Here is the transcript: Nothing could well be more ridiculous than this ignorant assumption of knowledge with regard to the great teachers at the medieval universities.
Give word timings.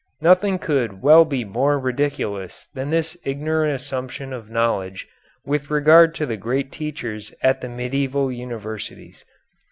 Nothing 0.19 0.57
could 0.57 1.03
well 1.03 1.25
be 1.25 1.43
more 1.45 1.77
ridiculous 1.79 2.65
than 2.73 2.89
this 2.89 3.15
ignorant 3.23 3.75
assumption 3.79 4.33
of 4.33 4.49
knowledge 4.49 5.07
with 5.45 5.69
regard 5.69 6.15
to 6.15 6.25
the 6.25 6.37
great 6.37 6.71
teachers 6.71 7.31
at 7.43 7.61
the 7.61 7.69
medieval 7.69 8.31
universities. 8.31 9.23